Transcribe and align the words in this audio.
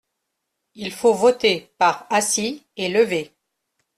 Il 0.73 0.91
faut 0.91 1.13
voter 1.13 1.69
par 1.77 2.07
assis 2.09 2.65
et 2.75 2.89
levé. 2.89 3.31